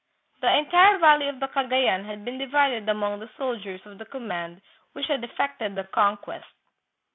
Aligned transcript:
The 0.41 0.51
entire 0.57 0.97
valley 0.97 1.27
of 1.27 1.39
the 1.39 1.45
Cagayan 1.47 2.03
had 2.05 2.25
been 2.25 2.39
divided 2.39 2.89
among 2.89 3.19
the 3.19 3.29
soldiers 3.37 3.81
of 3.85 3.99
the 3.99 4.05
command 4.05 4.63
which 4.93 5.05
had 5.05 5.23
effected 5.23 5.75
the 5.75 5.83
conquest. 5.83 6.47